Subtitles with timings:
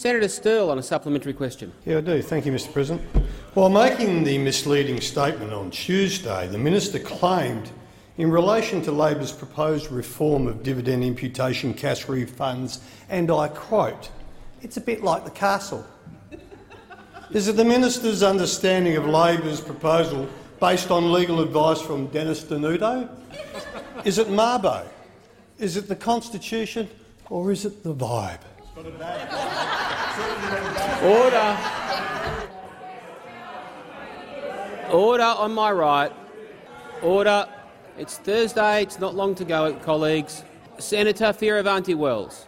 [0.00, 1.74] Senator Sterle on a supplementary question.
[1.84, 2.22] Yeah, I do.
[2.22, 3.06] Thank you, Mr President.
[3.52, 7.70] While making the misleading statement on Tuesday, the Minister claimed
[8.16, 12.78] in relation to Labor's proposed reform of dividend imputation cash refunds,
[13.10, 14.08] and I quote,
[14.62, 15.84] it's a bit like the castle.
[17.30, 20.26] Is it the Minister's understanding of Labor's proposal
[20.60, 23.06] based on legal advice from Dennis Denuto?
[24.06, 24.86] Is it Mabo?
[25.58, 26.88] Is it the Constitution?
[27.28, 28.40] Or is it the vibe?
[31.02, 31.58] Order.
[34.92, 36.12] Order on my right.
[37.02, 37.48] Order.
[37.96, 38.82] It's Thursday.
[38.82, 40.44] It's not long to go, colleagues.
[40.78, 42.46] Senator Fierravanti Wells.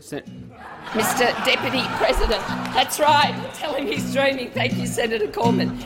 [0.00, 0.52] Sen-
[0.90, 2.40] Mr Deputy President,
[2.72, 3.34] that's right.
[3.54, 4.50] Tell him he's dreaming.
[4.52, 5.76] Thank you, Senator Cormann.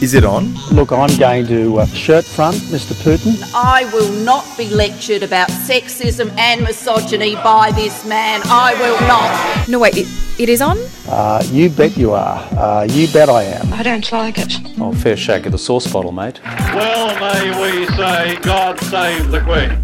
[0.00, 0.54] Is it on?
[0.70, 3.34] Look, I'm going to uh, shirt front Mr Putin.
[3.52, 8.40] I will not be lectured about sexism and misogyny by this man.
[8.44, 9.68] I will not.
[9.68, 10.06] No, wait, it,
[10.38, 10.78] it is on?
[11.08, 12.38] Uh, you bet you are.
[12.56, 13.72] Uh, you bet I am.
[13.72, 14.52] I don't like it.
[14.80, 16.40] Oh, fair shake of the sauce bottle, mate.
[16.44, 19.82] Well may we say, God save the Queen.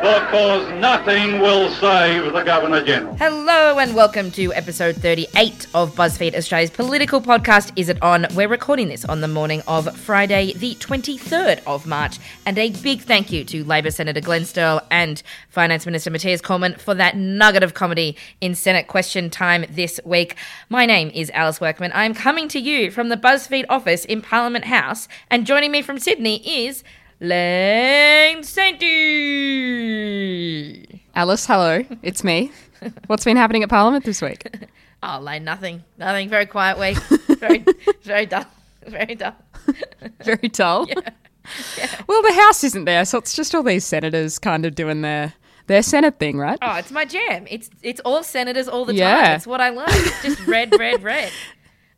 [0.00, 3.14] Because nothing will save the Governor General.
[3.16, 8.26] Hello and welcome to episode 38 of BuzzFeed Australia's political podcast, Is It On?
[8.34, 12.18] We're recording this on the morning of Friday, the 23rd of March.
[12.46, 16.76] And a big thank you to Labor Senator Glenn Sterle and Finance Minister Matthias Cormann
[16.76, 20.34] for that nugget of comedy in Senate question time this week.
[20.70, 21.92] My name is Alice Workman.
[21.94, 25.98] I'm coming to you from the BuzzFeed office in Parliament House, and joining me from
[25.98, 26.82] Sydney is
[27.22, 28.90] Lane Sainty.
[31.14, 31.84] Alice, hello.
[32.02, 32.50] It's me.
[33.08, 34.46] What's been happening at Parliament this week?
[35.02, 35.82] Oh, Lane, nothing.
[35.96, 36.28] Nothing.
[36.28, 36.98] Very quiet week.
[37.38, 37.64] Very,
[38.02, 38.44] very dull.
[38.86, 39.34] Very dull.
[40.22, 40.86] Very dull.
[42.06, 45.32] Well, the House isn't there, so it's just all these senators kind of doing their
[45.68, 46.58] their Senate thing, right?
[46.60, 47.46] Oh, it's my jam.
[47.48, 48.98] It's it's all senators all the time.
[48.98, 49.36] Yeah.
[49.36, 49.88] It's what I love.
[49.88, 51.32] It's just red, red, red.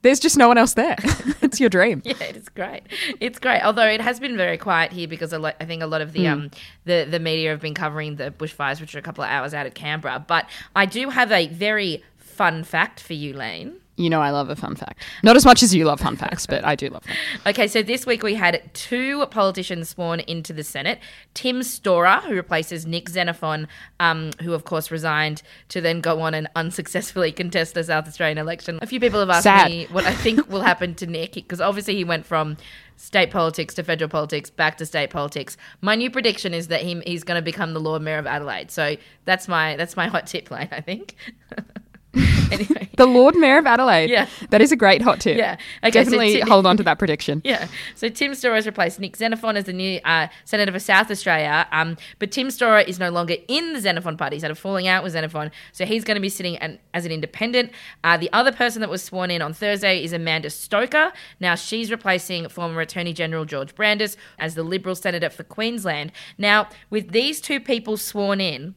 [0.03, 0.97] There's just no one else there.
[1.43, 2.03] it's your dream.
[2.13, 2.83] Yeah, it's great.
[3.21, 3.63] It's great.
[3.63, 6.13] Although it has been very quiet here because a lot, I think a lot of
[6.13, 6.51] the um
[6.85, 9.67] the the media have been covering the bushfires, which are a couple of hours out
[9.67, 10.25] of Canberra.
[10.27, 10.47] But
[10.77, 13.77] I do have a very fun fact for you, Lane.
[13.97, 15.03] You know I love a fun fact.
[15.23, 17.17] Not as much as you love fun facts, but I do love them.
[17.47, 20.99] Okay, so this week we had two politicians sworn into the Senate.
[21.35, 23.69] Tim Storer, who replaces Nick Xenophon,
[24.01, 28.39] um, who of course resigned to then go on and unsuccessfully contest the South Australian
[28.39, 28.79] election.
[28.81, 29.71] A few people have asked Sad.
[29.71, 32.57] me what I think will happen to Nick, because obviously he went from
[32.97, 35.57] state politics to federal politics back to state politics.
[35.81, 38.71] My new prediction is that he, he's going to become the Lord Mayor of Adelaide.
[38.71, 41.17] So that's my that's my hot tip line, I think.
[42.53, 42.89] anyway.
[42.97, 44.11] The Lord Mayor of Adelaide.
[44.11, 44.29] Yeah.
[44.51, 45.37] That is a great hot tip.
[45.39, 45.57] Yeah.
[45.83, 47.41] Okay, so Definitely hold on to that prediction.
[47.53, 47.67] Yeah.
[47.97, 51.67] So Tim Storer has replaced Nick Xenophon as the new uh, senator for South Australia.
[51.73, 54.37] Um, but Tim Storer is no longer in the Xenophon party.
[54.37, 55.51] He's had a falling out with Xenophon.
[55.73, 57.73] So he's going to be sitting an, as an independent.
[58.05, 61.13] Uh, the other person that was sworn in on Thursday is Amanda Stoker.
[61.41, 66.13] Now she's replacing former Attorney General George Brandis as the Liberal senator for Queensland.
[66.39, 68.75] Now, with these two people sworn in,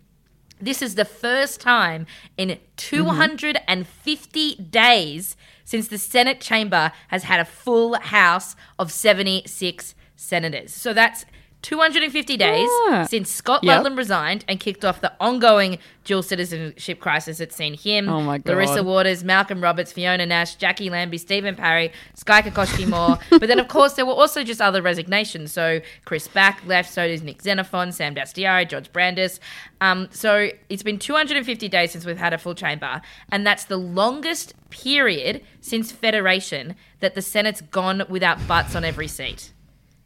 [0.60, 2.06] this is the first time
[2.38, 2.62] in mm-hmm.
[2.78, 10.74] 250 days since the Senate chamber has had a full house of 76 senators.
[10.74, 11.26] So that's
[11.62, 13.08] 250 days Ah.
[13.10, 13.78] since Scott Yep.
[13.78, 18.38] Ludlam resigned and kicked off the ongoing dual citizenship crisis that's seen him, Oh my
[18.38, 18.54] God.
[18.54, 18.84] Larissa.
[18.84, 23.18] Waters, Malcolm Roberts, Fiona Nash, Jackie Lambie, Stephen Parry, Skye Kakoschke-Moore.
[23.32, 25.52] but then, of course, there were also just other resignations.
[25.52, 29.40] So Chris Back left, so does Nick Xenophon, Sam Dastyari, George Brandis.
[29.82, 33.02] Um, so it's been 250 days since we've had a full chamber,
[33.32, 39.08] and that's the longest period since Federation that the Senate's gone without butts on every
[39.08, 39.52] seat.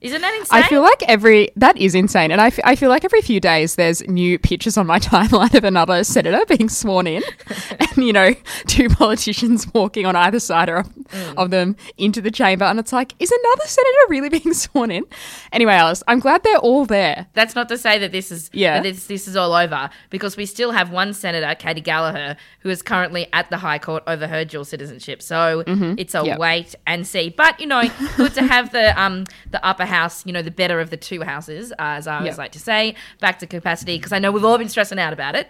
[0.02, 0.64] Isn't that insane?
[0.64, 3.42] I feel like every that is insane, and I, f- I feel like every few
[3.42, 7.22] days there's new pictures on my timeline of another senator being sworn in,
[7.80, 8.34] and you know
[8.68, 11.34] two politicians walking on either side of, Mm.
[11.38, 15.04] of them into the chamber, and it's like, is another senator really being sworn in?
[15.52, 17.26] Anyway, Alice, I'm glad they're all there.
[17.34, 18.80] That's not to say that this is Yeah.
[18.82, 22.84] this, this is all over because we still have one senator, Katie Gallagher, who is
[22.84, 25.22] currently at the High Court over her dual citizenship.
[25.24, 26.26] So it's a Mm-hmm.
[26.28, 26.40] Yep.
[26.40, 27.30] wait and see.
[27.30, 27.82] But you know,
[28.16, 31.22] good to have the um the upper house, you know, the better of the two
[31.24, 32.38] houses, uh, as I always Yep.
[32.38, 35.36] like to say, back to capacity because I know we've all been stressing out about
[35.36, 35.48] it,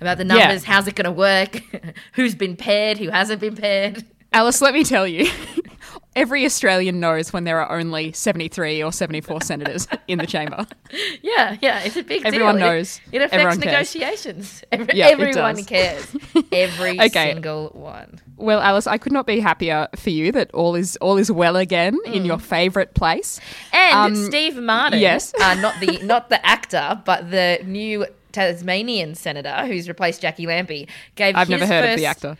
[0.00, 1.60] about the numbers, how's it going to work,
[2.14, 4.04] who's been paired, who hasn't been paired.
[4.32, 5.30] Alice, let me tell you.
[6.16, 10.66] Every Australian knows when there are only 73 or 74 senators in the chamber.
[11.22, 12.64] Yeah, yeah, it's a big Everyone deal.
[12.66, 13.00] It- knows.
[13.12, 14.62] It, affects Everyone negotiations.
[14.70, 16.06] Every, Yeah, it everyone cares.
[16.52, 17.32] Every Okay.
[17.32, 18.20] single one.
[18.42, 21.56] Well, Alice, I could not be happier for you that all is all is well
[21.56, 23.40] again in your favourite place.
[23.72, 25.32] And Um, Steve Martin, yes.
[25.40, 30.88] uh, not the not the actor, but the new Tasmanian senator who's replaced Jackie Lambie
[31.14, 32.36] gave I've never heard of the actor.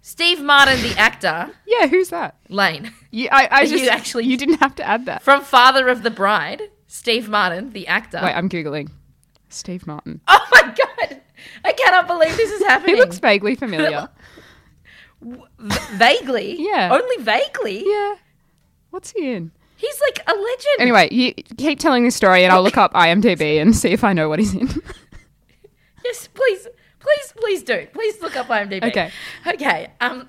[0.00, 2.36] Steve Martin, the actor, Yeah, who's that?
[2.48, 2.92] Lane.
[3.10, 5.22] You, I, I You just actually- you didn't have to add that.
[5.22, 8.20] From Father of the Bride, Steve Martin, the actor.
[8.22, 8.90] Wait, I'm googling.
[9.50, 10.20] Steve Martin.
[10.28, 11.20] oh my god!
[11.64, 12.94] I cannot believe this is happening.
[12.96, 14.08] He looks vaguely familiar.
[15.20, 15.42] V-
[15.96, 16.56] vaguely.
[16.58, 16.90] Yeah.
[16.92, 17.82] Only vaguely.
[17.86, 18.14] yeah.
[18.90, 19.52] What's he in?
[19.76, 20.76] He's like a legend.
[20.80, 24.12] Anyway, you keep telling this story, and I'll look up IMDb and see if I
[24.12, 24.68] know what he's in.
[26.04, 26.66] Yes, please,
[27.00, 27.86] please, please do.
[27.92, 28.82] Please look up IMDb.
[28.84, 29.10] Okay.
[29.46, 29.88] Okay.
[30.00, 30.28] Um.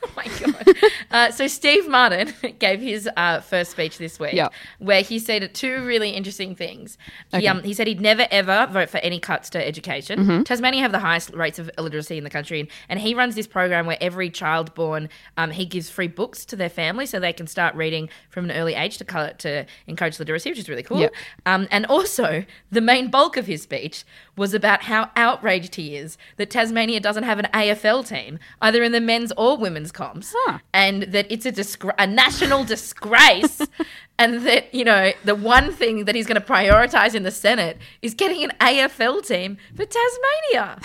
[0.06, 0.76] oh my god.
[1.10, 4.52] Uh, so Steve Martin gave his uh, first speech this week, Yep.
[4.78, 6.96] where he said two really interesting things.
[7.32, 7.46] He Okay.
[7.48, 10.20] um he said he'd never ever vote for any cuts to education.
[10.20, 10.42] Mm-hmm.
[10.44, 13.48] Tasmania have the highest rates of illiteracy in the country, and, and he runs this
[13.48, 17.32] program where every child born, um, he gives free books to their family so they
[17.32, 20.84] can start reading from an early age to color, to encourage literacy, which is really
[20.84, 21.00] cool.
[21.00, 21.14] Yep.
[21.46, 24.04] Um, and also, the main bulk of his speech
[24.36, 28.92] was about how outraged he is that Tasmania doesn't have an AFL team, either in
[28.92, 30.58] the men's or women's comps, Huh.
[30.72, 33.60] and that it's a, disgra- a national disgrace,
[34.18, 37.78] and that, you know, the one thing that he's going to prioritize in the Senate
[38.02, 40.78] is getting an AFL team for Tasmania.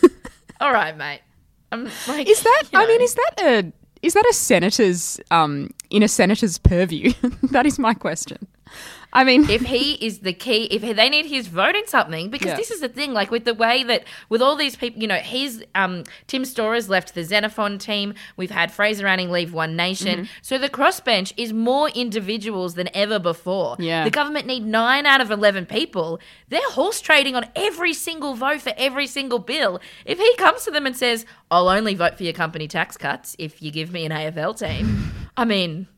[0.60, 1.20] All right, mate.
[1.72, 2.64] I'm like, Is that?
[2.72, 7.12] you I mean, is that a is that a senator's um in a senator's purview?
[7.52, 8.46] that is my question.
[9.12, 12.48] I mean, if he is the key, if they need his vote in something, because
[12.50, 12.56] Yeah.
[12.56, 15.16] this is the thing, like with the way that with all these people, you know,
[15.16, 18.14] he's um, Tim Storer's left the Xenophon team.
[18.36, 20.24] We've had Fraser Anning leave One Nation, Mm-hmm.
[20.42, 23.76] so the crossbench is more individuals than ever before.
[23.80, 24.04] Yeah.
[24.04, 26.20] the government need nine out of eleven people.
[26.48, 29.80] They're horse trading on every single vote for every single bill.
[30.04, 33.34] If he comes to them and says, "I'll only vote for your company tax cuts
[33.38, 35.88] if you give me an AFL team," I mean.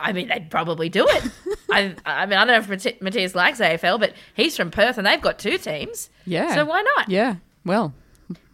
[0.00, 1.30] I mean, they'd probably do it.
[1.70, 5.06] I, I mean, I don't know if Matthias likes AFL, but he's from Perth and
[5.06, 6.10] they've got two teams.
[6.26, 6.54] yeah.
[6.54, 7.08] So why not?
[7.08, 7.36] Yeah.
[7.64, 7.94] Well,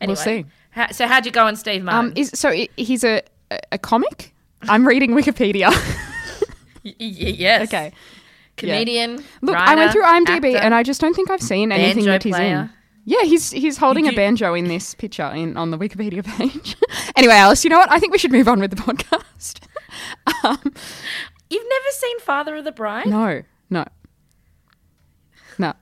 [0.01, 0.45] Anyway, we'll see.
[0.71, 2.11] How, so how'd you go on Steve Martin?
[2.11, 3.23] Um, is so he's a
[3.73, 4.35] a comic.
[4.63, 5.71] I'm reading Wikipedia.
[6.85, 7.69] Y- yes.
[7.69, 7.93] okay.
[8.57, 9.23] Comedian.
[9.43, 10.59] Look, writer, I went through IMDb actor.
[10.59, 12.71] and I just don't think I've seen anything that he's in.
[13.05, 16.77] Yeah, he's he's holding You a banjo in this picture in on the Wikipedia page.
[17.17, 17.91] anyway, Alice, you know what?
[17.91, 19.61] I think we should move on with the podcast.
[20.45, 20.61] um,
[21.51, 23.07] You've never seen Father of the Bride?
[23.07, 23.85] no, no,
[25.59, 25.73] no.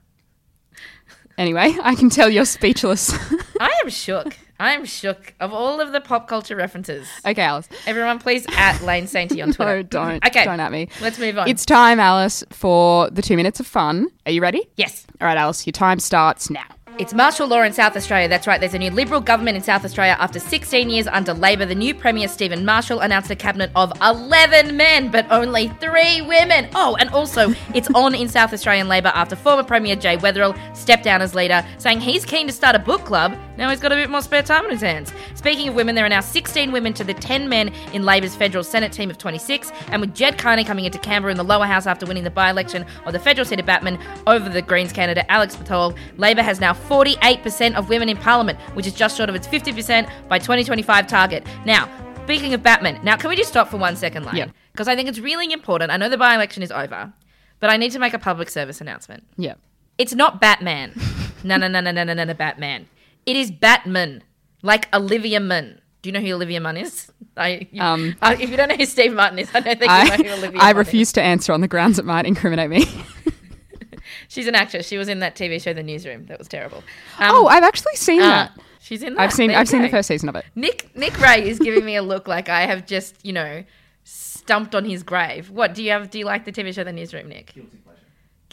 [1.39, 3.13] Anyway, I can tell you're speechless.
[3.61, 4.37] I am shook.
[4.59, 7.07] I am shook of all of the pop culture references.
[7.27, 7.69] okay, Alice.
[7.87, 9.77] Everyone, please at Lane Sainty on Twitter.
[9.79, 10.25] No, don't.
[10.27, 10.45] Okay.
[10.45, 10.89] Don't at me.
[11.03, 11.47] Let's move on.
[11.47, 14.09] It's time, Alice, for the two minutes of fun.
[14.25, 14.67] Are you ready?
[14.77, 15.07] yes.
[15.21, 16.65] All right, Alice, your time starts now.
[16.99, 18.27] It's martial law in South Australia.
[18.27, 18.59] That's right.
[18.59, 21.67] There's a new Liberal government in South Australia after 16 years under Labor.
[21.67, 26.71] The new Premier Stephen Marshall announced a cabinet of 11 men, but only three women.
[26.75, 31.05] Oh, and also it's on in South Australian Labor after former Premier Jay Weatherill stepped
[31.05, 33.37] down as leader, saying he's keen to start a book club.
[33.57, 35.13] Now he's got a bit more spare time on his hands.
[35.35, 38.65] Speaking of women, there are now 16 women to the 10 men in Labor's federal
[38.65, 41.87] Senate team of 26, and with Ged Kearney coming into Canberra in the lower house
[41.87, 45.25] after winning the by election of the federal seat of Batman over the Greens candidate
[45.29, 49.35] Alex Bhathal, Labor has now 48% of women in Parliament, which is just short of
[49.35, 51.47] its 50% by 2025 target.
[51.65, 51.89] Now,
[52.25, 54.53] speaking of Batman, now can we just stop for one second, Lane?
[54.73, 54.93] Because yeah.
[54.93, 55.91] I think it's really important.
[55.91, 57.13] I know the by election is over,
[57.61, 59.25] but I need to make a public service announcement.
[59.37, 59.55] Yeah.
[59.99, 60.93] It's not Batman.
[61.45, 62.89] no, no, no, no, no, no, no, Batman.
[63.27, 64.23] It is Batman,
[64.63, 65.81] like Olivia Munn.
[66.03, 67.11] Do you know who Olivia Munn is?
[67.37, 69.91] I, you, Um, uh, if you don't know who Steve Martin is, I don't think
[69.91, 72.25] you know who I, Olivia I Munn refuse to answer on the grounds it might
[72.27, 72.87] incriminate me.
[74.29, 74.87] She's an actress.
[74.87, 76.27] She was in that TV show, The Newsroom.
[76.27, 76.79] That was terrible.
[77.19, 78.53] Um, oh, I've actually seen uh, that.
[78.81, 79.21] she's in that.
[79.21, 80.45] I've seen There I've seen the first season of it.
[80.55, 83.65] Nick Nick Ray is giving me a look like I have just, you know,
[84.05, 85.51] stumped on his grave.
[85.51, 86.11] What do you have?
[86.11, 87.55] Do you like the TV show The Newsroom, Nick?
[87.55, 87.86] Guilty pleasure.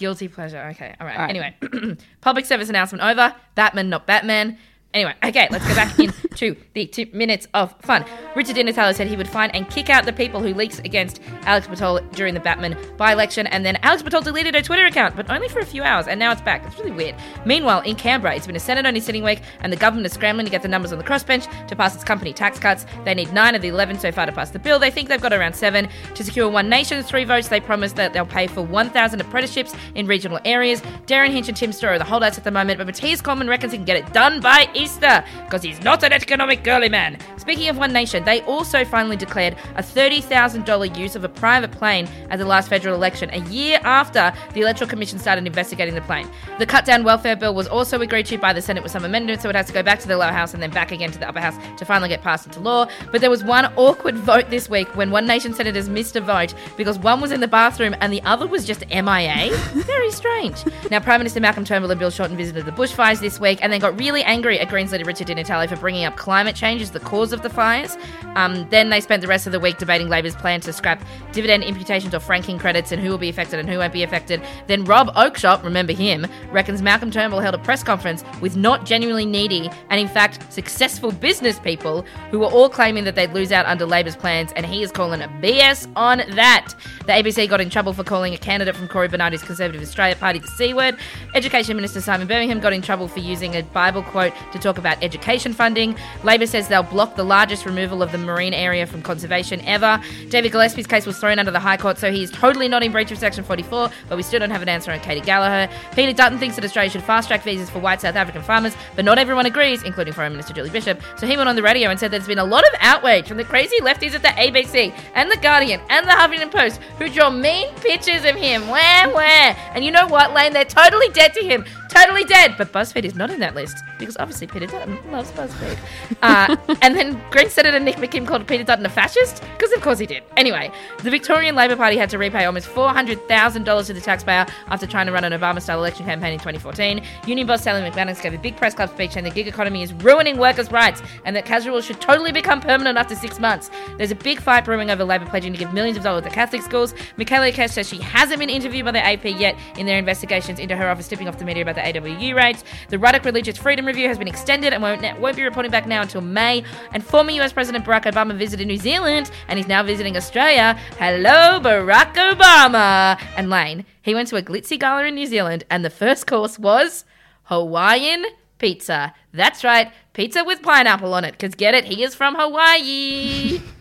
[0.04, 0.62] Guilty pleasure.
[0.72, 0.94] Okay.
[1.00, 1.16] All right.
[1.16, 1.30] All right.
[1.30, 3.34] Anyway, public service announcement over.
[3.56, 4.58] Batman, not Batman.
[4.94, 8.06] Anyway, okay, let's go back into the two minutes of fun.
[8.36, 11.20] Richard Di Natale said he would find and kick out the people who leaks against
[11.46, 15.30] Alex Bhathal during the Batman by-election, and then Alex Bhathal deleted her Twitter account, but
[15.32, 16.64] only for a few hours, and now it's back.
[16.66, 17.16] It's really weird.
[17.44, 20.52] Meanwhile, in Canberra, it's been a Senate-only sitting week, and the government is scrambling to
[20.52, 22.86] get the numbers on the crossbench to pass its company tax cuts.
[23.04, 24.78] They need nine of the 11 so far to pass the bill.
[24.78, 25.90] They think they've got around seven.
[26.14, 30.06] To secure One Nation's three votes, they promise that they'll pay for 1,000 apprenticeships in
[30.06, 30.82] regional areas.
[31.08, 33.72] Derryn Hinch and Tim Storer are the holdouts at the moment, but Matthias Cormann reckons
[33.72, 37.18] he can get it done by Easter because he's not an economic girly man.
[37.38, 42.08] Speaking of One Nation, they also finally declared a $30,000 use of a private plane
[42.30, 46.30] at the last federal election, a year after the Electoral Commission started investigating the plane.
[46.60, 49.44] The cut down welfare bill was also agreed to by the Senate with some amendments,
[49.44, 51.20] so it has to go back to the lower house and then back again to
[51.20, 52.88] the upper house to finally get passed into law.
[53.12, 56.54] But there was one awkward vote this week when One Nation senators missed a vote
[56.78, 59.56] because one was in the bathroom and the other was just MIA.
[59.74, 60.64] Very strange.
[60.92, 63.80] Now, Prime Minister Malcolm Turnbull and Bill Shorten visited the bushfires this week and then
[63.80, 66.90] got really angry at Greens leader Richard Di Natale for bringing up climate change as
[66.90, 67.96] the cause of the fires.
[68.36, 71.64] Um, then they spent the rest of the week debating Labor's plan to scrap dividend
[71.64, 74.42] imputations or franking credits and who will be affected and who won't be affected.
[74.66, 79.28] Then Rob Oakeshott, remember him, reckons Malcolm Turnbull held a press conference with not genuinely
[79.28, 83.68] needy and, in fact, successful business people who were all claiming that they'd lose out
[83.68, 86.74] under Labor's plans, and he is calling a BS on that.
[87.06, 90.40] The ABC got in trouble for calling a candidate from Cory Bernardi's Conservative Australia Party
[90.40, 90.98] the C word.
[91.36, 94.98] Education Minister Simon Birmingham got in trouble for using a Bible quote to talk about
[95.04, 95.96] education funding.
[96.24, 100.02] Labor says they'll block the largest removal of the marine area from conservation ever.
[100.30, 103.12] David Gillespie's case was thrown under the High Court, so he's totally not in breach
[103.12, 105.72] of Section 44, but we still don't have an answer on Katie Gallagher.
[105.94, 109.06] Peter Dutton thinks that Australia should fast track visas for white South African farmers, but
[109.06, 111.02] not everyone agrees, including Foreign Minister Julie Bishop.
[111.18, 113.38] So he went on the radio and said there's been a lot of outrage from
[113.38, 117.30] the crazy lefties at the ABC and the Guardian and the Huffington Post who draw
[117.30, 118.68] mean pictures of him.
[118.68, 119.58] Where, where?
[119.74, 120.54] And you know what, Lane?
[120.54, 121.66] They're totally dead to him.
[121.90, 122.56] Totally dead.
[122.58, 125.78] But BuzzFeed is not in that list because obviously Peter Dutton loves BuzzFeed.
[126.22, 130.00] Uh, and then Green Senator Nick McKim called Peter Dutton a fascist because of course
[130.00, 130.24] he did.
[130.38, 130.72] Anyway,
[131.04, 135.12] the Victorian Labor Party had to repay almost $400,000 to the taxpayer after trying to
[135.12, 137.04] run an Obama style election campaign in 2014.
[137.28, 139.94] Union boss Sally McManus gave a big press club speech saying the gig economy is
[139.94, 143.70] ruining workers' rights and that casuals should totally become permanent after six months.
[143.98, 146.62] There's a big fight brewing over Labor pledging to give millions of dollars to Catholic
[146.62, 146.94] schools.
[147.18, 150.76] Michaelia Cash says she hasn't been interviewed by the AP yet in their investigations into
[150.76, 152.64] her office tipping off the media about the AWU rates.
[152.90, 156.02] The Ruddock Religious Freedom Review has been extended and won't, won't be reporting back now
[156.02, 156.64] until May.
[156.92, 160.76] And former US President Barack Obama visited New Zealand and he's now visiting Australia.
[160.98, 163.22] Hello, Barack Obama.
[163.38, 166.58] And Lane, he went to a glitzy gala in New Zealand and the first course
[166.58, 167.06] was
[167.44, 168.26] Hawaiian
[168.58, 169.14] pizza.
[169.34, 171.34] That's right, pizza with pineapple on it.
[171.34, 173.62] Because get it, he is from Hawaii.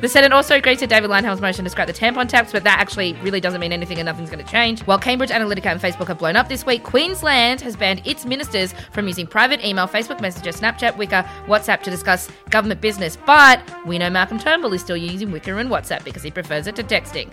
[0.00, 2.78] The Senate also agreed to David Leyonhjelm's motion to scrap the tampon tax, but that
[2.78, 4.80] actually really doesn't mean anything and nothing's going to change.
[4.82, 8.72] While Cambridge Analytica and Facebook have blown up this week, Queensland has banned its ministers
[8.92, 13.16] from using private email, Facebook Messenger, Snapchat, Wickr, WhatsApp to discuss government business.
[13.26, 16.76] But we know Malcolm Turnbull is still using Wickr and WhatsApp because he prefers it
[16.76, 17.30] to texting.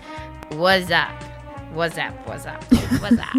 [0.50, 1.22] What's up?
[1.72, 2.14] What's up?
[2.26, 2.64] What's up?
[3.00, 3.34] What's up?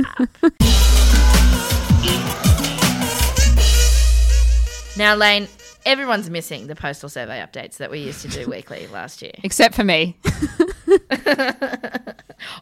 [4.97, 5.47] now, Lane,
[5.85, 9.33] everyone's missing the postal survey updates that we used to do weekly last year.
[9.43, 10.17] Except for me.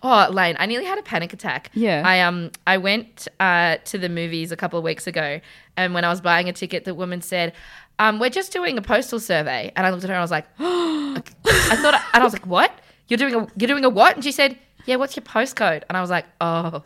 [0.03, 1.69] Oh, Lane, I nearly had a panic attack.
[1.73, 2.01] Yeah.
[2.05, 5.39] I um I went uh, to the movies a couple of weeks ago,
[5.75, 7.53] and when I was buying a ticket, the woman said,
[7.99, 10.31] um, "We're just doing a postal survey," and I looked at her and I was
[10.31, 12.71] like, I thought, and I was like, "What?
[13.07, 15.97] You're doing a you're doing a what?" And she said, "Yeah, what's your postcode?" And
[15.97, 16.83] I was like, "Oh,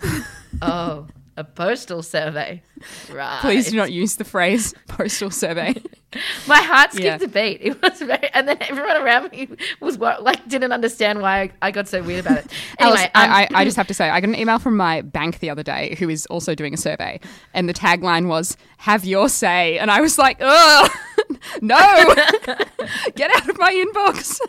[0.62, 1.08] oh."
[1.38, 2.62] A postal survey,
[3.10, 3.40] right?
[3.40, 5.82] Please do not use the phrase postal survey.
[6.48, 7.26] My heart skipped Yeah.
[7.26, 7.60] a beat.
[7.62, 9.48] It was very, and then everyone around me
[9.80, 12.52] was like, didn't understand why I, I got so weird about it.
[12.80, 14.76] Anyway, Alice, um, I, I, I just have to say, I got an email from
[14.76, 17.20] my bank the other day who is also doing a survey,
[17.54, 20.92] and the tagline was "Have your say," and I was like, "Ugh,
[21.62, 21.78] no,
[23.16, 24.40] get out of my inbox."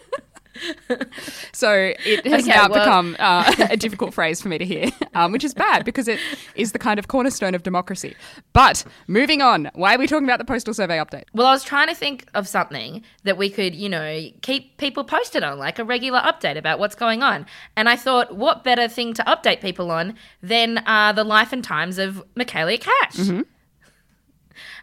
[1.53, 4.91] So it has Okay, now well- become uh, a difficult phrase for me to hear,
[5.15, 6.19] um, which is bad because it
[6.55, 8.15] is the kind of cornerstone of democracy.
[8.53, 11.25] But moving on, why are we talking about the postal survey update?
[11.35, 15.05] Well, I was trying to think of something that we could, you know, keep people
[15.05, 17.47] posted on, like a regular update about what's going on.
[17.77, 21.63] And I thought, what better thing to update people on than uh, the life and
[21.65, 23.45] times of Michaelia Cash?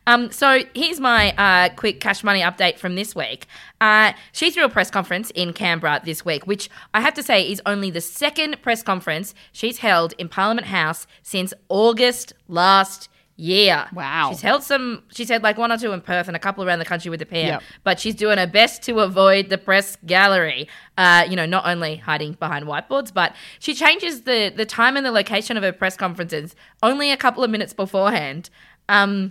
[0.09, 3.45] Um, so here's my uh, quick cash money update from this week.
[3.79, 7.43] Uh, she threw a press conference in Canberra this week, which I have to say
[7.43, 13.85] is only the second press conference she's held in Parliament House since August last year.
[13.93, 14.31] Wow.
[14.31, 16.79] She's held some, she's had like one or two in Perth and a couple around
[16.79, 17.63] the country with the PM, Yep.
[17.83, 20.67] but she's doing her best to avoid the press gallery.
[20.97, 25.05] Uh, you know, not only hiding behind whiteboards, but she changes the, the time and
[25.05, 28.49] the location of her press conferences only a couple of minutes beforehand.
[28.89, 29.29] Um,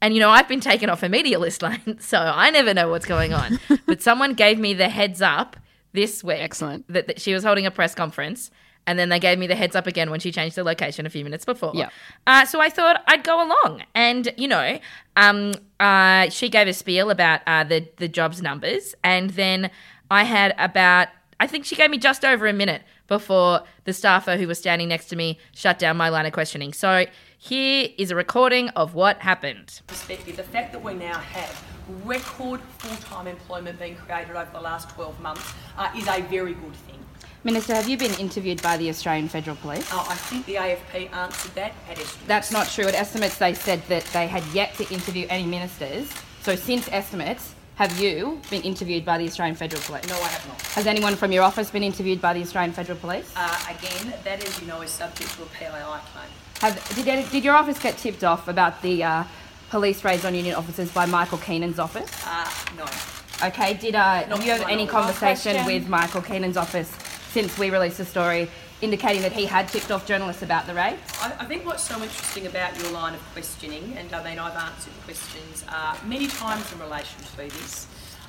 [0.00, 2.88] and you know, I've been taken off a media list line, so I never know
[2.88, 3.58] what's going on.
[3.86, 5.56] but someone gave me the heads up
[5.92, 6.38] this week.
[6.40, 6.90] Excellent.
[6.92, 8.50] That, that she was holding a press conference.
[8.86, 11.10] And then they gave me the heads up again when she changed the location a
[11.10, 11.72] few minutes before.
[11.74, 11.92] Yep.
[12.26, 13.82] Uh, so I thought I'd go along.
[13.94, 14.78] And, you know,
[15.14, 18.94] um, uh, she gave a spiel about uh, the, the jobs numbers.
[19.04, 19.70] And then
[20.10, 24.38] I had about, I think she gave me just over a minute before the staffer
[24.38, 26.72] who was standing next to me shut down my line of questioning.
[26.72, 27.04] So
[27.40, 29.80] Here is a recording of what happened.
[29.86, 31.64] perspective, the fact that we now have
[32.04, 36.74] record full-time employment being created over the last 12 months uh, is a very good
[36.74, 36.98] thing.
[37.44, 39.88] Minister, have you been interviewed by the Australian Federal Police?
[39.92, 42.26] Uh, I think the AFP answered that at estimates.
[42.26, 42.86] That's not true.
[42.86, 46.12] At estimates, they said that they had yet to interview any ministers.
[46.42, 50.08] So, since estimates, have you been interviewed by the Australian Federal Police?
[50.08, 50.60] No, I have not.
[50.72, 53.32] Has anyone from your office been interviewed by the Australian Federal Police?
[53.36, 55.68] Uh, again, that, as you know, is subject to a PII
[56.12, 56.28] claim.
[56.60, 59.24] Have, did, did your office get tipped off about the uh,
[59.70, 62.10] police raids on union officers by Michael Keenan's office?
[62.26, 63.46] Uh, no.
[63.46, 66.90] Okay, did uh, Not have you my any conversation with Michael Keenan's office
[67.30, 68.50] since we released the story
[68.80, 71.00] indicating that he had tipped off journalists about the raids?
[71.20, 74.56] I, I think what's so interesting about your line of questioning, and I mean, I've
[74.56, 77.86] answered questions uh, many times in relation to this,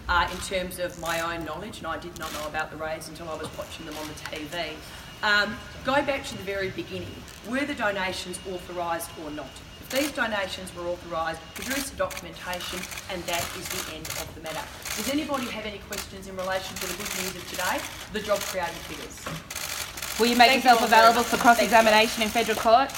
[0.08, 3.10] uh, in terms of my own knowledge, and I did not know about the raids
[3.10, 4.74] until I was watching them on the TV.
[5.22, 7.12] Um, go back to the very beginning.
[7.50, 9.50] Were the donations authorised or not?
[9.82, 12.80] If these donations were authorised, produce the documentation,
[13.12, 14.62] and that is the end of the matter.
[14.96, 17.80] Does anybody have any questions in relation to the good news of today,
[18.14, 20.20] the job created figures?
[20.20, 22.92] Will you make Thank yourself all very available for cross examination in federal court?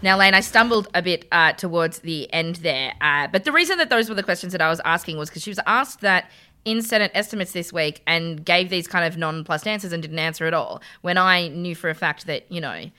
[0.00, 3.78] Now, Lane, I stumbled a bit uh, towards the end there, uh, but the reason
[3.78, 6.30] that those were the questions that I was asking was because she was asked that
[6.68, 10.44] in Senate estimates this week and gave these kind of nonplussed answers and didn't answer
[10.46, 10.82] at all.
[11.00, 12.90] When I knew for a fact that you know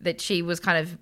[0.00, 0.96] that she was kind of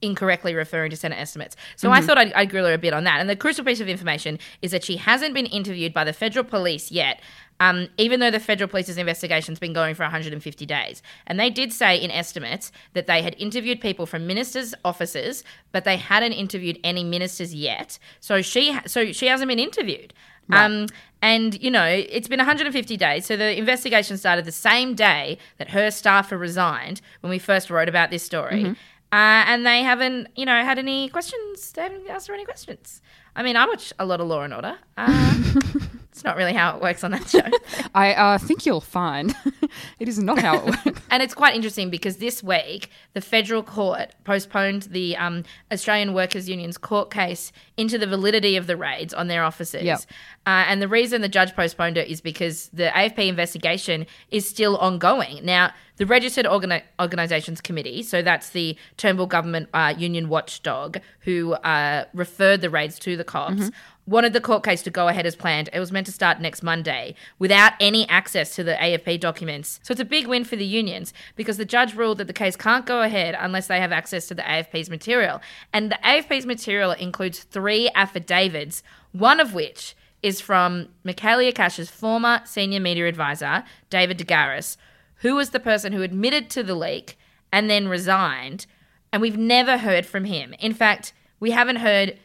[0.00, 1.56] incorrectly referring to Senate estimates.
[1.74, 2.04] So I Mhm.
[2.06, 3.18] thought I'd, I'd grill her a bit on that.
[3.18, 6.44] And the crucial piece of information is that she hasn't been interviewed by the federal
[6.44, 7.20] police yet.
[7.58, 11.02] Um, even though the federal police's investigation's been going for 150 days.
[11.26, 15.82] And they did say in estimates that they had interviewed people from ministers' offices, but
[15.82, 17.98] they hadn't interviewed any ministers yet.
[18.20, 20.14] So she ha- so she hasn't been interviewed.
[20.50, 20.86] Um,
[21.20, 23.26] and you know, it's been 150 days.
[23.26, 27.88] So the investigation started the same day that her staffer resigned when we first wrote
[27.88, 28.62] about this story.
[28.64, 28.76] Mhm.
[29.10, 31.72] Uh, and they haven't, you know, had any questions.
[31.72, 33.00] They haven't asked her any questions.
[33.34, 34.76] I mean, I watch a lot of Law and Order.
[34.98, 35.42] Uh,
[36.18, 37.40] it's not really how it works on that show.
[37.94, 39.36] I uh, think you'll find
[40.00, 41.00] it is not how it works.
[41.12, 46.48] and it's quite interesting because this week the federal court postponed the um, Australian Workers
[46.48, 49.84] Union's court case into the validity of the raids on their offices.
[49.84, 50.00] Yep.
[50.44, 54.76] Uh, and the reason the judge postponed it is because the AFP investigation is still
[54.78, 55.44] ongoing.
[55.44, 61.52] Now, the Registered Organi- Organisations Committee, so that's the Turnbull government uh, union watchdog who
[61.54, 63.68] uh, referred the raids to the cops, Mm-hmm.
[64.08, 65.68] Wanted the court case to go ahead as planned.
[65.70, 69.80] It was meant to start next Monday without any access to the AFP documents.
[69.82, 72.56] So it's a big win for the unions because the judge ruled that the case
[72.56, 75.42] can't go ahead unless they have access to the AFP's material.
[75.74, 82.40] And the AFP's material includes three affidavits, one of which is from Michaelia Cash's former
[82.46, 84.78] senior media advisor, David De Garis,
[85.16, 87.18] who was the person who admitted to the leak
[87.52, 88.64] and then resigned.
[89.12, 90.54] And we've never heard from him.
[90.60, 92.18] In fact, we haven't heard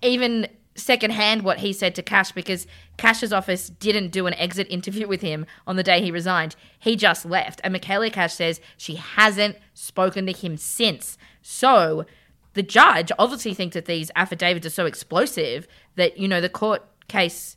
[0.00, 5.06] even secondhand what he said to Cash because Cash's office didn't do an exit interview
[5.06, 6.56] with him on the day he resigned.
[6.78, 7.60] He just left.
[7.62, 11.18] And Michaelia Cash says she hasn't spoken to him since.
[11.42, 12.06] So
[12.54, 16.84] the judge obviously thinks that these affidavits are so explosive that, you know, the court
[17.08, 17.56] case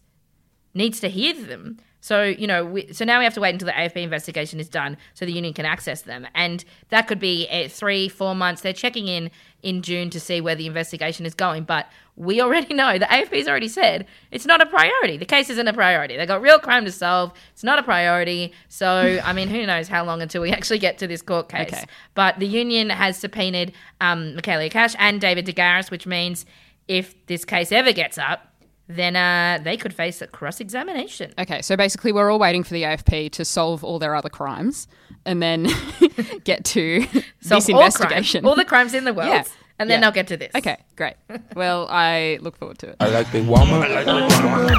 [0.74, 1.78] needs to hear them.
[2.06, 4.70] So, you know, we, so now we have to wait until the AFP investigation is
[4.70, 6.28] done so the union can access them.
[6.36, 8.62] And that could be uh, three, four months.
[8.62, 9.32] They're checking in
[9.66, 11.64] in June to see where the investigation is going.
[11.64, 15.18] But we already know, the AFP's already said it's not a priority.
[15.18, 16.16] The case isn't a priority.
[16.16, 17.34] They've got real crime to solve.
[17.52, 18.54] It's not a priority.
[18.70, 21.74] So, I mean, who knows how long until we actually get to this court case.
[21.74, 21.84] Okay.
[22.14, 26.46] But the union has subpoenaed um, Michaelia Cash and David De Garis, which means
[26.88, 28.54] if this case ever gets up,
[28.88, 31.34] then uh, they could face a cross examination.
[31.40, 34.88] Okay, so basically, we're all waiting for the AFP to solve all their other crimes
[35.26, 35.68] and then
[36.44, 37.02] get to
[37.42, 38.46] Solve this all crimes, investigation.
[38.46, 39.44] all the crimes in the world, Yeah.
[39.80, 40.02] and then Yeah.
[40.02, 40.52] they'll get to this.
[40.56, 41.16] Okay, great.
[41.56, 42.96] Well, I look forward to it.
[43.00, 43.82] I like big woman.
[43.82, 44.70] I like big woman.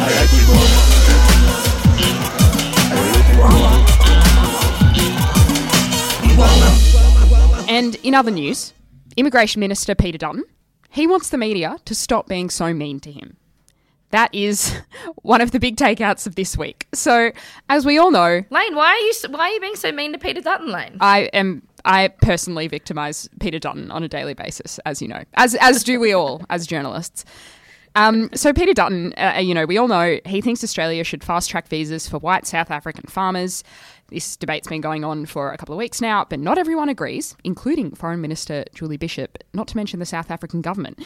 [0.00, 1.78] I like big woman.
[7.70, 8.72] And in other news,
[9.16, 10.44] Immigration Minister Peter Dutton,
[10.88, 13.36] he wants the media to stop being so mean to him.
[14.10, 14.74] That is
[15.22, 16.86] one of the big takeouts of this week.
[16.94, 17.30] So,
[17.68, 20.18] as we all know, Lane, why are you why are you being so mean to
[20.18, 20.96] Peter Dutton, Lane?
[21.00, 25.54] I am I personally victimize Peter Dutton on a daily basis, as you know, as
[25.56, 27.24] as do we all as journalists.
[27.98, 31.50] Um, so Peter Dutton, uh, you know, we all know he thinks Australia should fast
[31.50, 33.64] track visas for white South African farmers.
[34.06, 37.34] This debate's been going on for a couple of weeks now, but not everyone agrees,
[37.42, 41.04] including Foreign Minister Julie Bishop, not to mention the South African government.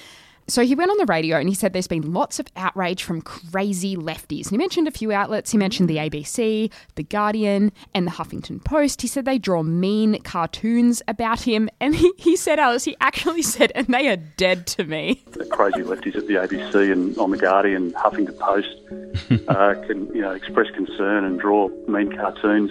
[0.48, 3.22] So he went on the radio and he said there's been lots of outrage from
[3.22, 4.46] crazy lefties.
[4.46, 5.52] And he mentioned a few outlets.
[5.52, 9.02] He mentioned the ABC, The Guardian, and the Huffington Post.
[9.02, 11.68] He said they draw mean cartoons about him.
[11.82, 15.24] And he, he said, Alice, he actually said, and they are dead to me.
[15.32, 20.20] the crazy lefties at the ABC and on the Guardian, Huffington Post uh, can you
[20.20, 22.70] know express concern and draw mean cartoons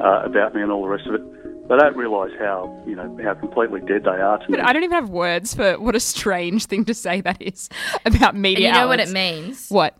[0.00, 1.22] uh, about me and all the rest of it.
[1.68, 4.58] They don't realise how you know how completely dead they are to me.
[4.58, 7.68] I don't even have words for what a strange thing to say that is
[8.04, 8.68] about And media.
[8.68, 9.68] you know what it means?
[9.70, 9.96] What?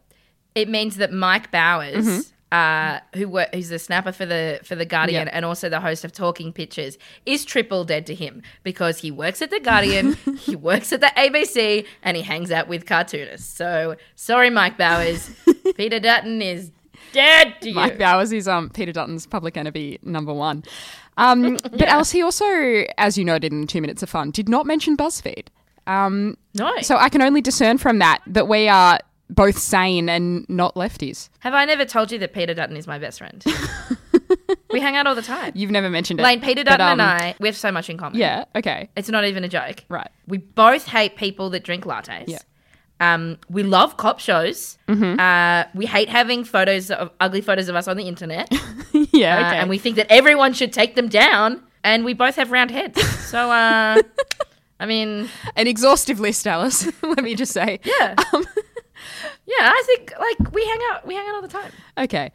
[0.54, 2.32] It means that Mike Bowers, Mhm.
[2.52, 5.34] uh, who wor- who's the snapper for the for the Guardian Yep.
[5.34, 9.40] and also the host of Talking Pictures, is triple dead to him because he works
[9.40, 13.48] at the Guardian, he works at the ABC, and he hangs out with cartoonists.
[13.56, 15.30] So sorry, Mike Bowers,
[15.76, 16.70] Peter Dutton is
[17.12, 17.74] dead to you.
[17.74, 20.64] Mike Bowers is um, Peter Dutton's public enemy number one.
[21.16, 22.46] Um, but Alice, he also,
[22.98, 25.46] as you noted in Two Minutes of Fun, did not mention BuzzFeed.
[25.86, 26.72] Um, no.
[26.80, 28.98] So I can only discern from that that we are
[29.30, 31.28] both sane and not lefties.
[31.40, 33.44] Have I never told you that Peter Dutton is my best friend?
[34.70, 35.52] we hang out all the time.
[35.54, 36.22] You've never mentioned it.
[36.22, 38.18] Lane, Peter but, Dutton and um, I, we have so much in common.
[38.18, 38.88] Yeah, okay.
[38.96, 39.84] It's not even a joke.
[39.88, 40.08] Right.
[40.26, 42.24] We both hate people that drink lattes.
[42.28, 42.38] Yeah.
[43.04, 44.78] Um, we love cop shows.
[44.88, 45.18] Mhm.
[45.18, 48.48] Uh, we hate having photos of ugly photos of us on the internet.
[49.12, 49.56] yeah, Uh, okay.
[49.58, 51.60] and we think that everyone should take them down.
[51.82, 52.98] And we both have round heads.
[53.28, 54.00] So, uh,
[54.80, 56.90] I mean, An exhaustive list, Alice.
[57.02, 57.78] Let me just say.
[57.84, 58.14] yeah,
[59.46, 59.70] yeah.
[59.72, 61.06] I think like we hang out.
[61.06, 62.32] We hang out all the time Okay.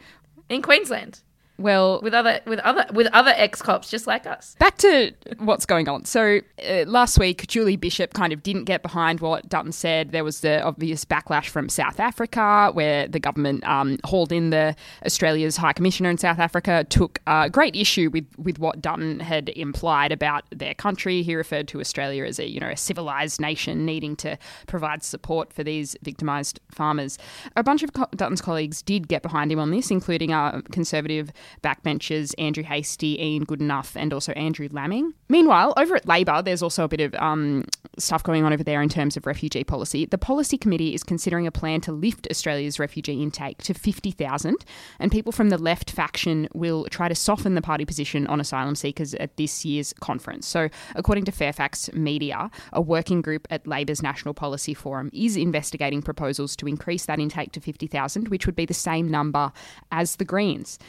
[0.49, 1.21] in Queensland
[1.59, 4.55] Well, with other with other with other ex cops just like us.
[4.59, 6.05] Back to what's going on.
[6.05, 10.11] So uh, last week, Julie Bishop kind of didn't get behind what Dutton said.
[10.11, 14.73] There was the obvious backlash from South Africa, where the government um, hauled in the
[15.05, 19.49] Australia's High Commissioner in South Africa, took uh, great issue with with what Dutton had
[19.49, 21.23] implied about their country.
[21.23, 25.51] He referred to Australia as a you know a civilized nation needing to provide support
[25.51, 27.17] for these victimised farmers.
[27.57, 32.33] A bunch of Dutton's colleagues did get behind him on this, including our conservative backbenchers
[32.37, 35.13] Andrew Hastie, Ian Goodenough, and also Andrew Laming.
[35.29, 37.65] Meanwhile, over at Labor, there's also a bit of um,
[37.97, 40.05] stuff going on over there in terms of refugee policy.
[40.05, 44.55] The policy committee is considering a plan to lift Australia's refugee intake to 50,000,
[44.99, 48.75] and people from the left faction will try to soften the party position on asylum
[48.75, 50.47] seekers at this year's conference.
[50.47, 56.01] So, according to Fairfax Media, a working group at Labor's National Policy Forum is investigating
[56.01, 59.51] proposals to increase that intake to 50,000, which would be the same number
[59.91, 60.79] as the Greens.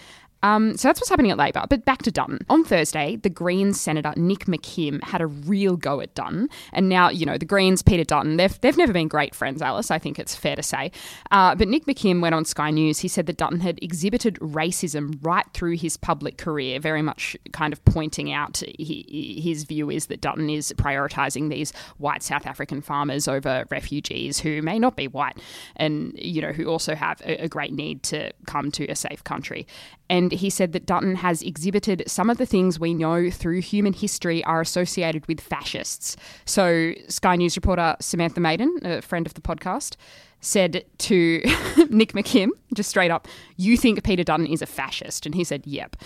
[0.43, 1.65] Um, so that's what's happening at Labor.
[1.69, 2.39] But back to Dutton.
[2.49, 6.49] On Thursday, the Greens Senator Nick McKim had a real go at Dutton.
[6.73, 9.91] And now, you know, the Greens, Peter Dutton, they've, they've never been great friends, Alice,
[9.91, 10.93] I think it's fair to say.
[11.31, 13.01] Uh, but Nick McKim went on Sky News.
[13.01, 17.73] He said that Dutton had exhibited racism right through his public career, very much kind
[17.73, 22.81] of pointing out he, his view is that Dutton is prioritising these white South African
[22.81, 25.39] farmers over refugees who may not be white
[25.77, 29.23] and, you know, who also have a, a great need to come to a safe
[29.25, 29.67] country.
[30.09, 33.93] And he said that Dutton has exhibited some of the things we know through human
[33.93, 36.17] history are associated with fascists.
[36.45, 39.97] So, Sky News reporter Samantha Maiden, a friend of the podcast,
[40.41, 41.41] said to
[41.91, 45.27] Nick McKim, just straight up, You think Peter Dutton is a fascist?
[45.27, 45.97] And he said, Yep.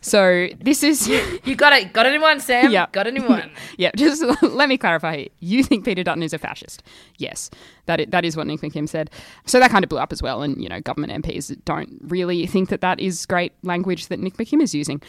[0.00, 1.08] So, this is.
[1.44, 1.92] You got it.
[1.92, 2.70] Got it in one, Sam.
[2.70, 2.86] Yeah.
[2.92, 3.50] Got it in one.
[3.76, 5.26] yeah, just let me clarify.
[5.40, 6.82] You think Peter Dutton is a fascist?
[7.18, 7.50] Yes,
[7.86, 9.10] that is, that is what Nick McKim said.
[9.46, 10.42] So that kind of blew up as well.
[10.42, 14.36] And, you know, government MPs don't really think that that is great language that Nick
[14.36, 15.02] McKim is using.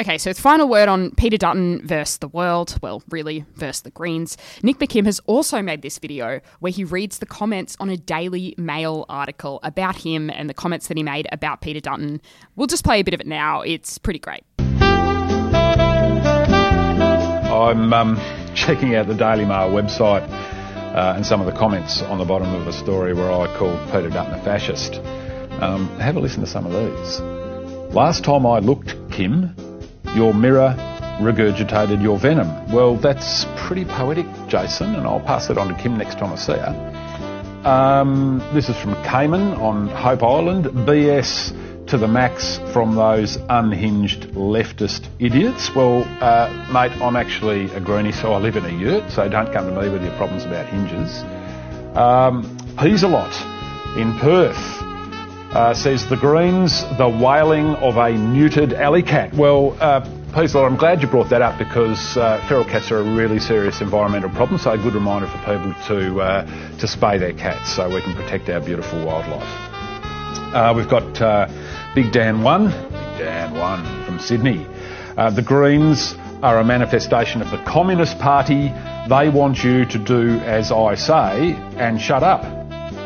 [0.00, 2.78] Okay, so final word on Peter Dutton versus the world.
[2.80, 4.36] Well, really, versus the Greens.
[4.62, 8.54] Nick McKim has also made this video where he reads the comments on a Daily
[8.56, 12.20] Mail article about him and the comments that he made about Peter Dutton.
[12.54, 13.62] We'll just play a bit of it now.
[13.62, 14.44] It's pretty great.
[17.50, 18.16] I'm um,
[18.54, 20.22] checking out the Daily Mail website
[20.94, 23.84] uh, and some of the comments on the bottom of a story where I called
[23.86, 25.00] Peter Dutton a fascist.
[25.60, 27.18] Um, have a listen to some of these.
[27.92, 29.56] Last time I looked, Kim,
[30.14, 30.74] your mirror
[31.18, 32.72] regurgitated your venom.
[32.72, 36.36] Well, that's pretty poetic, Jason, and I'll pass it on to Kim next time I
[36.36, 37.64] see her.
[37.64, 40.66] Um, this is from Cayman on Hope Island.
[40.66, 45.74] BS to the max from those unhinged leftist idiots.
[45.74, 49.52] Well, uh, mate, I'm actually a greenie, so I live in a yurt, so don't
[49.52, 51.22] come to me with your problems about hinges.
[51.96, 53.32] Um, lot
[53.96, 54.77] in Perth
[55.52, 59.34] uh, says the Greens, the wailing of a neutered alley cat.
[59.34, 60.00] Well, uh,
[60.32, 63.80] Peasalot, I'm glad you brought that up because uh, feral cats are a really serious
[63.80, 66.44] environmental problem, so a good reminder for people to, uh,
[66.78, 69.48] to spay their cats so we can protect our beautiful wildlife.
[70.54, 71.48] Uh, we've got uh,
[71.94, 74.66] Big Dan 1, Big Dan 1 from Sydney.
[75.16, 78.72] The Greens are a manifestation of the Communist Party
[79.08, 82.42] They want you to do as I say and shut up.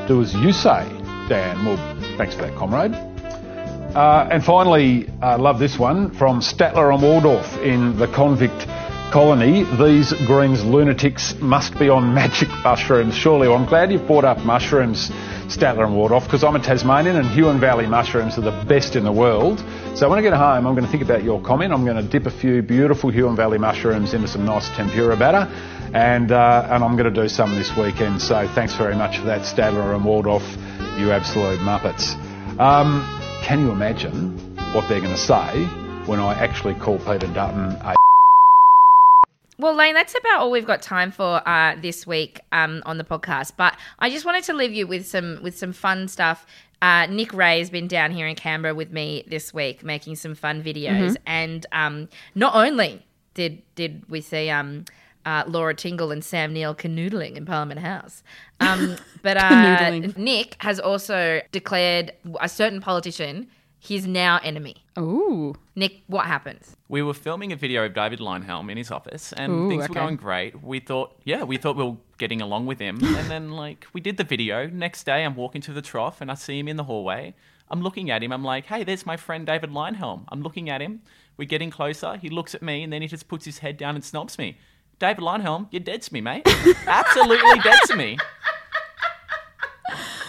[0.09, 0.85] Do as you say,
[1.29, 1.65] Dan.
[1.65, 2.93] Well, thanks for that, comrade.
[2.93, 8.67] Uh, and finally, I love this one from Statler and Waldorf in the convict
[9.13, 9.65] colony.
[9.65, 13.15] These Greens lunatics must be on magic mushrooms.
[13.15, 15.11] Surely, well, I'm glad you've brought up mushrooms,
[15.49, 19.05] Statler and Waldorf, because I'm a Tasmanian and Huon Valley mushrooms are the best in
[19.05, 19.63] the world.
[19.95, 21.75] So when I get home, I'm going to think about your comment.
[21.75, 25.53] I'm going to dip a few beautiful Huon Valley mushrooms into some nice tempura batter.
[25.93, 28.23] And, uh, and I'm going to do some this weekend.
[28.23, 30.43] So thanks very much for that, Statler and Waldorf,
[30.99, 32.15] you absolute muppets.
[32.61, 33.03] Um,
[33.43, 34.31] can you imagine
[34.75, 35.65] what they're going to say
[36.07, 37.95] when I actually call Peter Dutton a
[39.59, 43.05] Well, Lane, that's about all we've got time for uh, this week um, on the
[43.05, 43.53] podcast.
[43.57, 46.47] But I just wanted to leave you with some with some fun stuff.
[46.81, 50.35] Uh, Nick Ray has been down here in Canberra with me this week, making some
[50.35, 51.13] fun videos.
[51.13, 51.17] Mhm.
[51.27, 54.85] And um, not only did did we see um,
[55.25, 58.23] uh, Laura Tingle and Sam Neill canoodling in Parliament House,
[58.61, 63.49] um, but uh, Nick has also declared a certain politician
[63.83, 64.77] his now enemy.
[64.97, 65.57] Ooh.
[65.75, 66.77] Nick, what happens?
[66.89, 69.89] We were filming a video of David Leyonhjelm in his office, and Ooh, things okay.
[69.89, 70.63] were going great.
[70.63, 74.01] We thought, yeah, we thought we were getting along with him, and then like we
[74.01, 74.69] did the video.
[74.69, 77.35] Next day, I'm walking to the trough, and I see him in the hallway.
[77.71, 78.33] I'm looking at him.
[78.33, 80.27] I'm like, hey, there's my friend David Leyonhjelm.
[80.29, 81.03] I'm looking at him.
[81.37, 82.17] We're getting closer.
[82.17, 84.59] He looks at me, and then he just puts his head down and snobs me.
[85.03, 86.47] David Leyonhjelm, you're dead to me, mate.
[86.87, 88.17] Absolutely dead to me.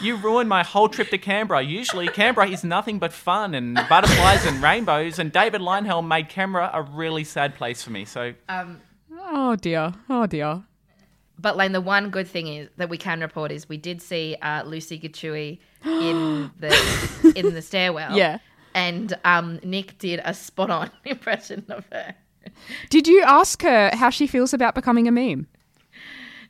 [0.01, 1.61] You ruined my whole trip to Canberra.
[1.61, 5.19] Usually, Canberra is nothing but fun and butterflies and rainbows.
[5.19, 8.03] And David Leyonhjelm made Canberra a really sad place for me.
[8.03, 8.81] So, Um,
[9.21, 9.93] Oh dear.
[10.09, 10.63] Oh dear.
[11.37, 14.35] But Lane, the one good thing is that we can report is we did see
[14.41, 18.17] uh, Lucy Gichuhi in the in the stairwell.
[18.17, 18.39] Yeah.
[18.73, 22.15] And um, Nick did a spot on impression of her.
[22.89, 25.47] Did you ask her how she feels about becoming a meme?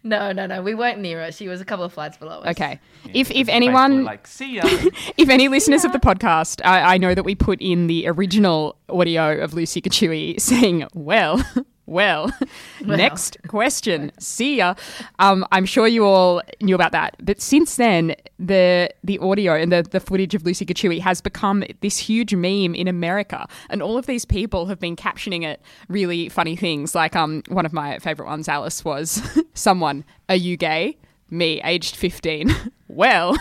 [0.06, 0.62] No, no, no.
[0.62, 1.32] We weren't near her.
[1.32, 2.52] She was a couple of flights below us.
[2.52, 2.80] Okay.
[3.14, 4.64] if if anyone like, see ya.
[5.18, 8.76] if any listeners of the podcast, I, I know that we put in the original
[8.90, 11.42] audio of Lucy Gichuhi saying, "Well,
[11.86, 12.32] well,
[12.86, 12.98] Well.
[12.98, 14.12] next question.
[14.20, 14.76] See ya."
[15.20, 19.72] Um, I'm sure you all knew about that, but since then, the the audio and
[19.72, 23.98] the the footage of Lucy Gichuhi has become this huge meme in America, and all
[23.98, 26.96] of these people have been captioning it really funny things.
[26.96, 29.22] Like um, one of my favorite ones, Alice, was
[29.54, 30.98] someone, "Are you gay?"
[31.30, 32.54] Me, aged 15.
[32.90, 33.36] well,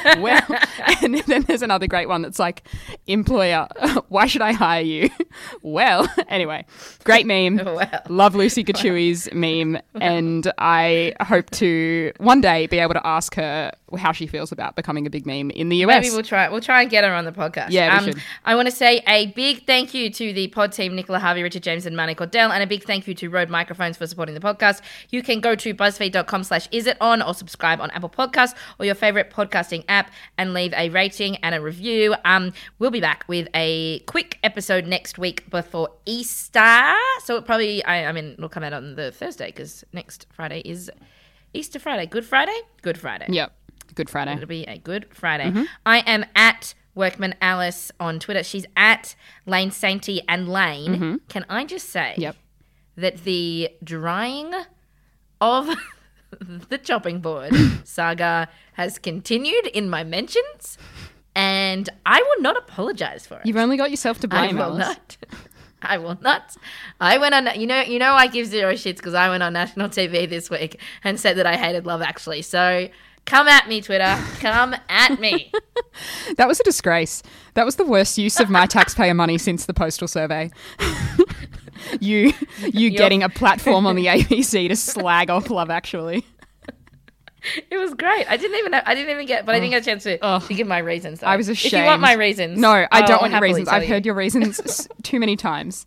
[0.18, 0.42] well.
[1.02, 2.62] And then there's another great one that's like,
[3.06, 3.66] employer,
[4.08, 5.10] why should I hire you?
[5.62, 6.64] well, anyway,
[7.02, 7.60] great meme.
[8.08, 9.80] Love Lucy Gichuhi's meme.
[10.00, 14.76] And I hope to one day be able to ask her how she feels about
[14.76, 16.02] becoming a big meme in the US.
[16.02, 16.48] Maybe we'll try.
[16.48, 17.68] We'll try and get her on the podcast.
[17.70, 18.12] Yeah, um.
[18.44, 21.62] I want to say a big thank you to the pod team, Nicola Harvey, Richard
[21.62, 24.40] James, and Manny Cordell, and a big thank you to Rode Microphones for supporting the
[24.40, 24.80] podcast.
[25.10, 28.94] You can go to buzzfeed.com/slash is it on or subscribe on Apple Podcasts or your
[28.94, 32.14] favorite podcasting app and leave a rating and a review.
[32.24, 36.94] Um, we'll be back with a quick episode next week before Easter.
[37.24, 40.60] So it probably, I, I mean, it'll come out on the Thursday because next Friday
[40.64, 40.90] is
[41.54, 42.06] Easter Friday.
[42.06, 42.58] Good Friday.
[42.82, 43.26] Good Friday.
[43.28, 43.52] Yep.
[43.94, 44.32] Good Friday.
[44.34, 45.50] It'll be a good Friday.
[45.50, 45.66] Mhm.
[45.84, 48.42] I am at Workman Alice on Twitter.
[48.42, 49.14] She's at
[49.46, 50.94] Lane Sainty and Lane.
[50.96, 51.20] Mhm.
[51.28, 52.36] Can I just say Yep.
[52.96, 54.52] that the drying
[55.40, 55.68] of
[56.68, 57.52] the chopping board
[57.84, 60.78] saga has continued in my mentions,
[61.34, 63.46] and I will not apologize for it.
[63.46, 64.86] You've only got yourself to blame, I will Alice.
[64.88, 65.16] not.
[65.82, 66.56] I will not.
[67.00, 67.48] I went on.
[67.58, 67.80] You know.
[67.80, 68.12] You know.
[68.12, 71.46] I give zero shits because I went on national TV this week and said that
[71.46, 72.42] I hated Love Actually.
[72.42, 72.88] So
[73.24, 74.16] come at me, Twitter.
[74.40, 75.52] Come at me.
[76.38, 77.22] That was a disgrace.
[77.52, 80.50] That was the worst use of my taxpayer money since the postal survey.
[82.00, 86.24] you you getting a platform on the ABC to slag off Love Actually.
[87.70, 88.30] It was great.
[88.30, 88.74] I didn't even.
[88.74, 89.44] I didn't even get.
[89.44, 90.38] But I didn't get a chance to, oh.
[90.38, 91.20] to give my reasons.
[91.20, 91.26] Though.
[91.26, 91.74] I was ashamed.
[91.74, 93.68] If you want my reasons, no, I don't want reasons.
[93.68, 93.88] I've you.
[93.88, 95.86] heard your reasons too many times.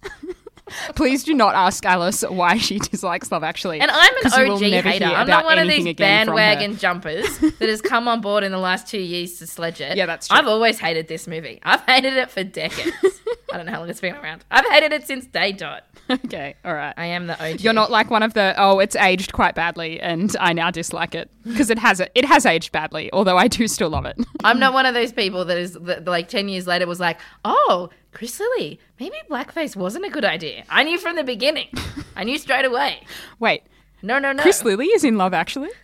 [0.96, 3.80] Please do not ask Alice why she dislikes Love Actually.
[3.80, 5.06] And I'm an OG hater.
[5.06, 6.38] I'm not one of these again from her.
[6.38, 9.96] bandwagon jumpers that has come on board in the last two years to sledge it.
[9.96, 10.38] Yeah, that's true.
[10.38, 11.60] I've always hated this movie.
[11.64, 12.96] I've hated it for decades.
[13.54, 14.44] I don't know how long it's been around.
[14.52, 15.86] I've hated it since day dot.
[16.10, 16.94] Okay, all right.
[16.98, 17.62] I am the OG.
[17.62, 21.16] You're not like one of the oh, it's aged quite badly, and I now dislike
[21.16, 22.12] it because it has it.
[22.16, 24.18] It has aged badly, although I do still love it.
[24.44, 27.20] I'm not one of those people that is that, like ten years later was like,
[27.46, 30.64] oh, Chris Lilley, maybe blackface wasn't a good idea.
[30.70, 31.68] I knew from the beginning.
[32.16, 33.06] I knew straight away.
[33.40, 33.64] Wait,
[34.02, 34.42] No, no, no.
[34.42, 35.70] Chris Lilley is in Love Actually.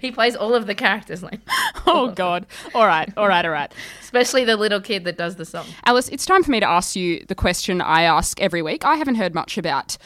[0.00, 1.40] He plays all of the characters, like
[1.86, 2.46] Oh God!
[2.74, 3.72] All right, all right, all right.
[4.00, 5.66] especially the little kid that does the song.
[5.84, 8.84] Alice, it's time for me to ask you the question I ask every week.
[8.84, 9.96] I haven't heard much about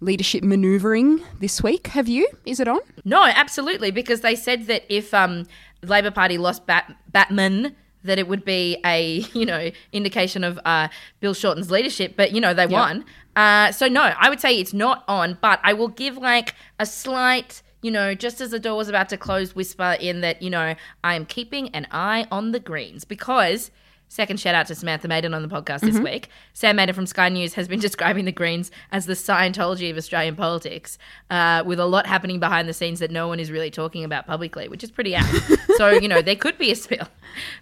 [0.00, 1.88] leadership manoeuvring this week.
[1.88, 2.28] Have you?
[2.46, 2.80] Is it on?
[3.04, 5.46] No, absolutely, because they said that if um,
[5.80, 10.58] the Labor Party lost Bat- Batman, that it would be a you know indication of
[10.64, 10.88] uh,
[11.20, 12.14] Bill Shorten's leadership.
[12.16, 13.04] But you know they won,
[13.36, 15.38] uh, so no, I would say it's not on.
[15.40, 17.62] But I will give like a slight.
[17.84, 20.74] You know, just as the door was about to close, whisper in that, you know,
[21.04, 23.70] I am keeping an eye on the Greens because
[24.06, 26.04] Second shout out to Samantha Maiden on the podcast this Mhm.
[26.04, 26.28] week.
[26.52, 30.36] Sam Maiden from Sky News has been describing the Greens as the Scientology of Australian
[30.36, 30.98] politics,
[31.30, 34.26] uh, with a lot happening behind the scenes that no one is really talking about
[34.26, 35.32] publicly, which is pretty apt.
[35.76, 37.08] so, you know, there could be a spill.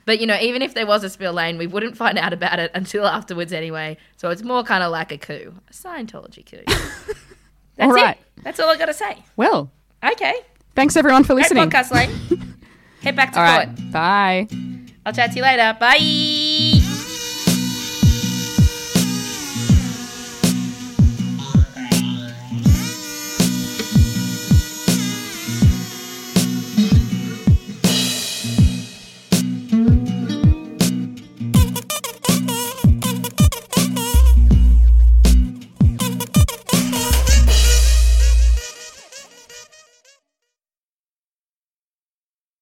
[0.04, 2.58] But, you know, even if there was a spill lane, we wouldn't find out about
[2.58, 3.96] it until afterwards anyway.
[4.16, 6.64] So it's more kind of like a coup, a Scientology coup.
[7.76, 8.18] That's All right.
[8.18, 8.42] it.
[8.44, 9.22] That's all I got to say.
[9.36, 9.70] Well,
[10.02, 10.34] Okay.
[10.74, 11.68] thanks everyone for listening.
[11.68, 12.56] Great podcast, Lane.
[13.02, 13.68] Head back to All court.
[13.68, 13.92] right.
[13.92, 14.48] Bye.
[15.04, 15.76] I'll chat to you later.
[15.80, 15.96] Bye.